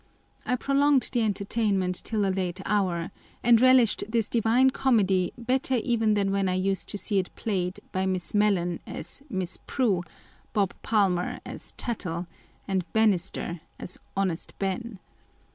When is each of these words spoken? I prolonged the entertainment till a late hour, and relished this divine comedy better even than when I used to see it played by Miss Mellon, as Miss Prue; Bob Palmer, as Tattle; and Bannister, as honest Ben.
I 0.47 0.55
prolonged 0.55 1.07
the 1.11 1.21
entertainment 1.21 2.01
till 2.03 2.25
a 2.25 2.33
late 2.33 2.59
hour, 2.65 3.11
and 3.43 3.61
relished 3.61 4.03
this 4.09 4.29
divine 4.29 4.71
comedy 4.71 5.31
better 5.37 5.75
even 5.75 6.15
than 6.15 6.31
when 6.31 6.49
I 6.49 6.55
used 6.55 6.89
to 6.89 6.97
see 6.97 7.19
it 7.19 7.29
played 7.35 7.79
by 7.91 8.07
Miss 8.07 8.33
Mellon, 8.33 8.79
as 8.87 9.21
Miss 9.29 9.59
Prue; 9.67 10.01
Bob 10.53 10.73
Palmer, 10.81 11.39
as 11.45 11.73
Tattle; 11.73 12.25
and 12.67 12.83
Bannister, 12.93 13.61
as 13.77 13.99
honest 14.17 14.57
Ben. 14.57 14.97